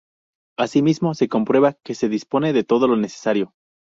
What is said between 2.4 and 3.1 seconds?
de todo lo